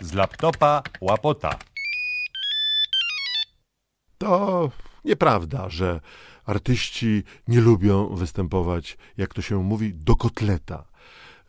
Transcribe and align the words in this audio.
Z 0.00 0.12
laptopa 0.12 0.82
łapota. 1.00 1.58
To 4.18 4.70
nieprawda, 5.04 5.68
że 5.68 6.00
artyści 6.44 7.22
nie 7.48 7.60
lubią 7.60 8.14
występować, 8.14 8.98
jak 9.16 9.34
to 9.34 9.42
się 9.42 9.62
mówi, 9.62 9.94
do 9.94 10.16
kotleta. 10.16 10.84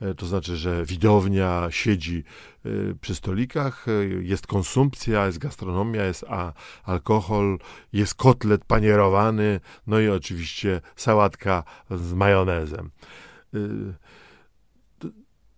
E, 0.02 0.14
To 0.14 0.26
znaczy, 0.26 0.58
że 0.58 0.86
widownia 0.86 1.68
siedzi 1.70 2.24
e, 2.66 2.70
przy 3.02 3.16
stolikach, 3.16 3.86
e, 3.88 4.06
jest 4.06 4.48
konsumpcja, 4.48 5.26
jest 5.26 5.38
gastronomia, 5.38 6.04
jest 6.04 6.26
a, 6.30 6.54
alkohol, 6.84 7.60
jest 7.94 8.16
kotlet 8.16 8.66
panierowany, 8.66 9.60
no 9.88 10.00
i 10.00 10.10
oczywiście 10.10 10.82
sałatka 10.96 11.64
z 11.92 12.14
majonezem. 12.14 12.92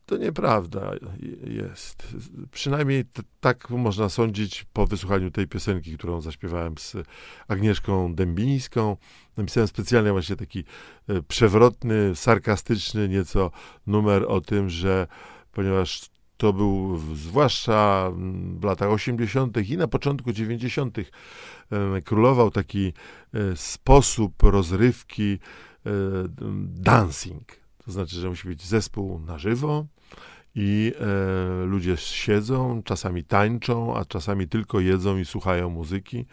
To, 0.06 0.18
nieprawda 0.18 0.92
jest. 1.48 2.16
Przynajmniej 2.52 3.06
t- 3.06 3.24
tak 3.40 3.70
można 3.70 4.10
sądzić 4.10 4.66
po 4.74 4.88
wysłuchaniu 4.88 5.32
tej 5.32 5.48
piosenki, 5.48 5.98
którą 5.98 6.22
zaśpiewałem 6.22 6.78
z 6.78 6.96
Agnieszką 7.48 8.16
Dębińską. 8.16 8.98
Napisałem 9.38 9.68
specjalnie 9.68 10.12
właśnie 10.12 10.36
taki 10.36 10.64
e, 11.10 11.22
przewrotny, 11.22 12.16
sarkastyczny 12.16 13.10
nieco 13.10 13.52
numer 13.88 14.26
o 14.28 14.42
tym, 14.42 14.70
że 14.70 15.08
ponieważ 15.52 16.10
to 16.38 16.54
był 16.54 16.98
zwłaszcza 17.16 18.12
w 18.60 18.64
latach 18.64 18.90
80. 18.90 19.70
i 19.70 19.78
na 19.78 19.88
początku 19.88 20.32
90. 20.32 20.98
e, 20.98 21.04
królował 22.02 22.52
taki 22.52 22.94
e, 23.34 23.56
sposób 23.56 24.44
rozrywki 24.44 25.40
dancing. 26.66 27.65
To 27.86 27.92
znaczy, 27.92 28.16
że 28.16 28.30
musi 28.30 28.48
być 28.48 28.66
zespół 28.66 29.20
na 29.20 29.38
żywo 29.38 29.86
i 30.56 30.94
e, 31.00 31.66
ludzie 31.66 31.98
siedzą, 31.98 32.82
czasami 32.84 33.24
tańczą, 33.24 33.96
a 33.96 34.06
czasami 34.06 34.48
tylko 34.48 34.80
jedzą 34.80 35.18
i 35.18 35.26
słuchają 35.26 35.70
muzyki. 35.70 36.26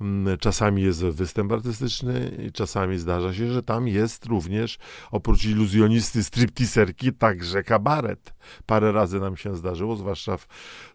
Mm, 0.00 0.38
Czasami 0.38 0.82
jest 0.82 1.04
występ 1.04 1.52
artystyczny 1.52 2.30
czasami 2.54 2.98
zdarza 2.98 3.34
się, 3.34 3.52
że 3.52 3.62
tam 3.62 3.88
jest 3.88 4.26
również 4.26 4.78
oprócz 5.10 5.44
iluzjonisty, 5.44 6.24
stripteaserki, 6.24 7.12
także 7.12 7.62
kabaret. 7.62 8.34
Parę 8.66 8.92
razy 8.92 9.20
nam 9.20 9.36
się 9.36 9.56
zdarzyło, 9.56 9.96
zwłaszcza 9.96 10.36
w 10.36 10.46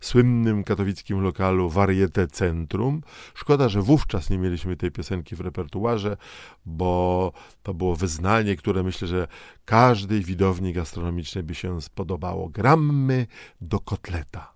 słynnym 0.01 0.63
katowickim 0.63 1.21
lokalu 1.21 1.69
Varieté 1.69 2.27
Centrum. 2.27 3.01
Szkoda, 3.33 3.69
że 3.69 3.81
wówczas 3.81 4.29
nie 4.29 4.37
mieliśmy 4.37 4.75
tej 4.75 4.91
piosenki 4.91 5.35
w 5.35 5.41
repertuarze, 5.41 6.17
bo 6.65 7.31
to 7.63 7.73
było 7.73 7.95
wyznanie, 7.95 8.55
które 8.55 8.83
myślę, 8.83 9.07
że 9.07 9.27
każdej 9.65 10.21
widowni 10.21 10.73
gastronomicznej 10.73 11.43
by 11.43 11.55
się 11.55 11.81
spodobało. 11.81 12.49
Gramy 12.49 13.27
do 13.61 13.79
kotleta. 13.79 14.53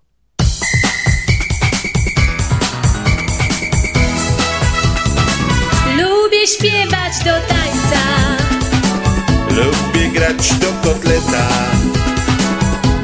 Do 10.28 10.88
kotleta. 10.88 11.48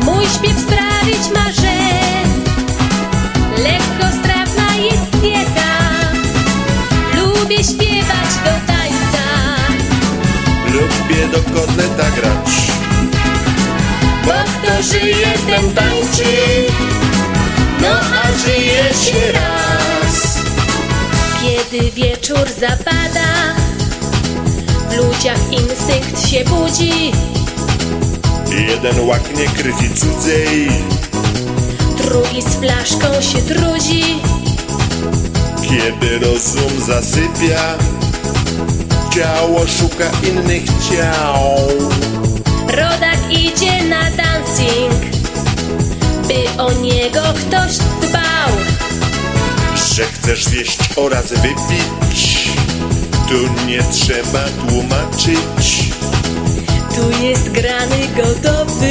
Mój 0.05 0.25
śpiew 0.25 0.61
sprawić 0.61 1.31
marzę. 1.35 1.79
Lekko 3.63 4.19
strawna 4.21 4.77
jest 4.77 5.11
dieta, 5.11 5.73
lubię 7.17 7.65
śpiewać 7.65 8.31
do 8.45 8.73
tańca. 8.73 9.25
Lubię 10.73 11.29
do 11.33 11.61
kotleta 11.61 12.11
grać. 12.11 12.71
Bo 14.25 14.33
kto 14.33 14.83
żyje 14.83 15.33
ten 15.47 15.73
tańczy. 15.75 16.35
No 17.81 17.89
a 17.91 18.39
żyje 18.39 18.85
się 18.95 19.33
raz. 19.33 20.39
Kiedy 21.43 21.91
wieczór 21.91 22.49
zapada, 22.61 23.44
ludziach 25.25 25.53
instynkt 25.53 26.29
się 26.29 26.45
budzi. 26.45 27.13
Jeden 28.69 29.09
łaknie 29.09 29.45
krwi 29.45 29.95
cudzej 29.95 30.69
Drugi 31.97 32.43
z 32.43 32.47
flaszką 32.47 33.21
się 33.21 33.39
trudzi, 33.39 34.05
Kiedy 35.63 36.19
rozum 36.19 36.81
zasypia 36.87 37.79
Ciało 39.15 39.67
szuka 39.67 40.05
innych 40.29 40.65
ciał 40.65 41.69
rodak 42.69 43.19
idzie 43.31 43.85
na 43.85 44.11
dancing, 44.11 44.95
by 46.29 46.63
o 46.63 46.73
niego 46.73 47.21
ktoś 47.21 47.77
dbał. 47.77 48.51
Że 49.95 50.05
chcesz 50.05 50.45
zjeść 50.45 50.79
oraz 50.97 51.33
wypić 51.33 52.34
Tu 53.35 53.67
nie 53.67 53.83
trzeba 53.83 54.45
tłumaczyć 54.69 55.91
Tu 56.95 57.23
jest 57.25 57.49
grany 57.51 58.09
gotowy, 58.17 58.91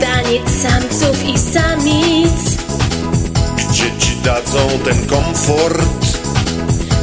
taniec 0.00 0.62
samców 0.62 1.24
i 1.24 1.38
samic. 1.38 2.56
Gdzie 3.56 3.84
ci 3.98 4.16
dadzą 4.24 4.58
ten 4.84 5.06
komfort 5.06 6.18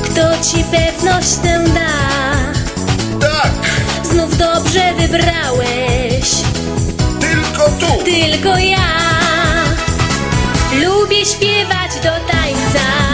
Kto 0.03 0.21
ci 0.43 0.63
pewność 0.63 1.35
tę 1.35 1.63
da? 1.73 3.27
Tak, 3.27 3.53
Znów 4.03 4.37
dobrze 4.37 4.93
wybrałeś, 4.97 6.31
tylko 7.19 7.69
tu 7.79 8.03
tylko 8.03 8.57
ja. 8.57 8.87
Lubię 10.83 11.25
śpiewać 11.25 11.95
do 11.95 12.31
tańca. 12.31 13.06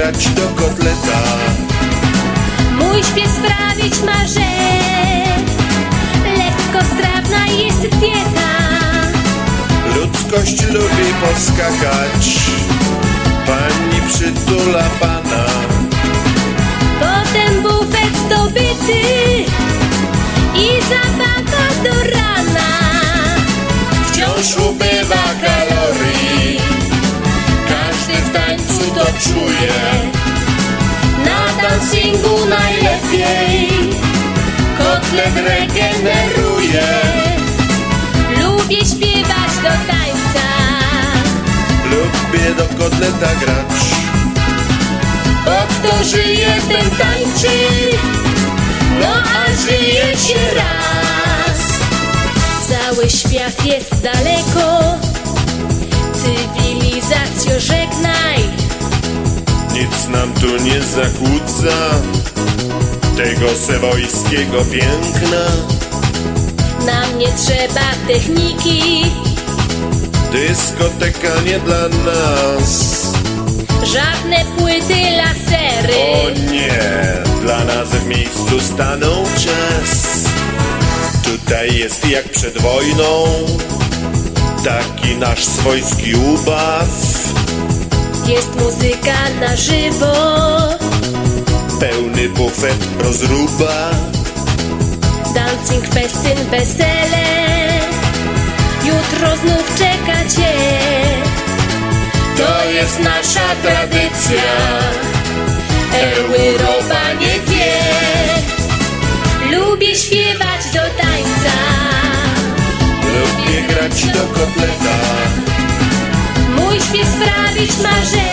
Grać 0.00 0.28
do 0.28 0.42
kotleta. 0.42 1.20
Mój 2.78 3.04
śpiew 3.04 3.30
sprawić 3.30 4.02
marzę. 4.02 4.50
Lekko 6.36 6.94
strawna 6.94 7.46
jest 7.46 7.80
dieta. 7.80 8.50
Ludzkość 9.96 10.62
lubi 10.62 11.14
poskakać. 11.20 12.38
Pani 13.46 14.08
przytula 14.08 14.84
pana. 15.00 15.44
Potem 17.00 17.62
bufet 17.62 18.16
zdobyty 18.26 19.00
czuje 29.60 30.10
Na 31.24 31.62
dancingu 31.62 32.46
najlepiej. 32.48 33.68
Kotlet 34.78 35.36
regeneruje. 35.36 36.88
Lubię 38.40 38.76
śpiewać 38.76 39.52
do 39.62 39.68
tańca. 39.68 40.46
Lubię 41.84 42.54
do 42.56 42.84
kotleta 42.84 43.34
grać. 43.40 43.80
Bo 45.44 45.50
kto 45.68 46.04
żyje 46.04 46.54
ten 46.68 46.90
tańczy. 46.90 47.58
No 49.00 49.12
a 49.12 49.66
żyje 49.66 50.16
się 50.16 50.54
raz. 50.56 51.60
Cały 52.68 53.10
świat 53.10 53.66
jest 53.66 54.02
daleko 54.02 54.98
zakłóca 60.90 61.76
Tego 63.16 63.48
sewojskiego 63.66 64.64
piękna. 64.64 65.44
Nam 66.86 67.18
nie 67.18 67.28
trzeba 67.28 67.86
techniki. 68.08 69.04
Dyskoteka 70.32 71.40
nie 71.46 71.58
dla 71.58 71.88
nas. 71.88 73.00
Żadne 73.82 74.44
płyty 74.58 74.94
lasery. 75.16 75.94
O 75.94 76.52
nie, 76.52 77.12
dla 77.40 77.64
nas 77.64 77.88
w 77.88 78.06
miejscu 78.06 78.60
stanął 78.60 79.24
czas. 79.24 80.10
Tutaj 81.24 81.76
jest 81.76 82.08
jak 82.08 82.28
przed 82.28 82.58
wojną 82.58 83.24
Taki 84.64 85.16
nasz 85.16 85.44
swojski 85.44 86.14
ubaw 86.14 86.88
Jest 88.26 88.56
muzyka 88.56 89.14
na 89.40 89.56
żywo 89.56 90.49
Pełny 92.20 92.34
bufet 92.34 92.76
rozruba. 92.98 93.90
Dancing, 95.34 95.84
festyn, 95.86 96.50
wesele. 96.50 97.26
Jutro 98.84 99.36
znów 99.36 99.78
czeka 99.78 100.18
cię. 100.36 100.52
To 102.36 102.70
jest 102.70 103.00
nasza 103.00 103.48
tradycja. 103.62 104.42
Europa 105.92 107.12
nie 107.20 107.40
wie. 107.40 107.72
Lubię 109.56 109.96
śpiewać 109.96 110.64
do 110.74 111.02
tańca. 111.02 111.56
Lubię 113.02 113.62
grać 113.68 114.04
do 114.04 114.40
kotleta. 114.40 114.96
Mój 116.56 116.80
śpiew 116.80 117.08
sprawić 117.08 117.78
marzę 117.82 118.30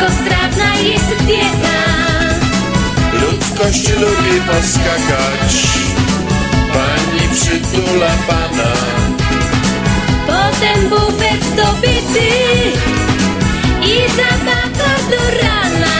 Lekko 0.00 0.12
strawna 0.14 0.74
jest 0.74 1.24
dieta 1.24 1.80
Ludzkość 3.12 3.88
lubi 3.88 4.40
poskakać. 4.40 5.66
Pani 6.72 7.28
przytula 7.34 8.10
pana. 8.28 8.72
Potem 10.26 10.88
bufet 10.88 11.44
zdobyty 11.52 12.28
I 13.82 14.10
zabawa 14.10 14.94
do 15.10 15.42
rana. 15.42 15.96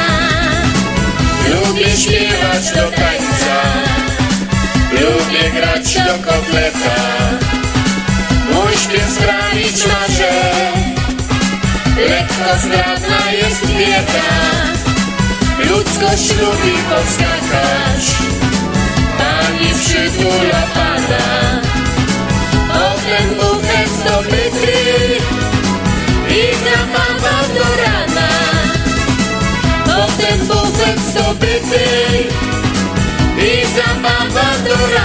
Lubię 1.49 1.96
śpiewać 1.96 2.70
do 2.75 2.91
tańca. 2.91 3.56
Lubię 4.93 5.50
grać 5.50 5.94
do 5.94 6.31
kotleta 6.31 7.00
Lekko 12.10 13.32
jest 13.32 13.66
dieta 13.66 14.30
Ludzkość 15.58 16.30
lubi 16.40 16.78
poskakać 16.90 18.04
Pani 19.18 19.74
przytula 19.84 20.62
pana 20.74 21.60
Potem 22.72 23.34
bufet 23.34 23.88
zdobyty. 23.88 24.76
I 26.28 26.54
zabawa 26.64 27.38
do 27.54 27.66
rana. 27.82 28.28
Potem 29.84 30.46
bufet 30.46 31.00
zdobyty. 31.00 31.84
I 33.38 33.66
zabawa 33.66 34.48
do 34.64 34.86
rana 34.94 35.00